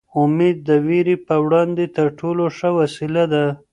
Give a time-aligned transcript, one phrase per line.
[0.21, 3.45] امېد د وېرې په وړاندې تر ټولو ښه وسله ده.